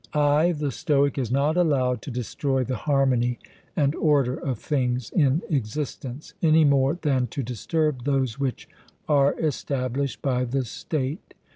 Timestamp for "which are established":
8.39-10.19